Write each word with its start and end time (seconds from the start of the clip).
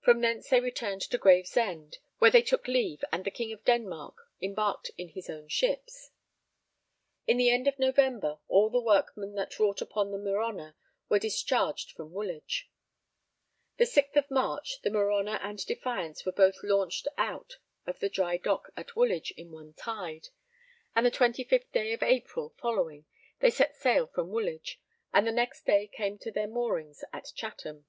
From 0.00 0.20
thence 0.20 0.48
they 0.48 0.60
returned 0.60 1.02
to 1.02 1.18
Gravesend, 1.18 1.98
where 2.18 2.30
they 2.30 2.40
took 2.42 2.68
leave 2.68 3.02
and 3.10 3.24
the 3.24 3.32
King 3.32 3.52
of 3.52 3.64
Denmark 3.64 4.14
embarked 4.40 4.92
in 4.96 5.08
his 5.08 5.28
own 5.28 5.48
ships. 5.48 6.12
In 7.26 7.36
the 7.36 7.50
end 7.50 7.66
of 7.66 7.76
November, 7.76 8.38
all 8.46 8.70
the 8.70 8.80
workmen 8.80 9.34
that 9.34 9.58
wrought 9.58 9.82
upon 9.82 10.12
the 10.12 10.18
Merhonor 10.18 10.76
were 11.08 11.18
discharged 11.18 11.90
from 11.90 12.12
Woolwich. 12.12 12.70
The 13.76 13.86
6th 13.86 14.14
of 14.14 14.30
March, 14.30 14.80
the 14.82 14.88
Merhonor 14.90 15.40
and 15.42 15.58
Defiance 15.66 16.24
were 16.24 16.30
both 16.30 16.62
launched 16.62 17.08
out 17.18 17.56
of 17.88 17.98
the 17.98 18.08
dry 18.08 18.36
dock 18.36 18.70
at 18.76 18.94
Woolwich 18.94 19.32
in 19.32 19.50
one 19.50 19.74
tide, 19.74 20.28
and 20.94 21.04
the 21.04 21.10
25th 21.10 21.72
day 21.72 21.92
of 21.92 22.04
April 22.04 22.50
following 22.56 23.04
they 23.40 23.50
set 23.50 23.74
sail 23.74 24.06
from 24.06 24.30
Woolwich, 24.30 24.80
and 25.12 25.26
the 25.26 25.32
next 25.32 25.64
day 25.66 25.88
came 25.88 26.18
to 26.18 26.30
their 26.30 26.46
moorings 26.46 27.02
at 27.12 27.32
Chatham. 27.34 27.86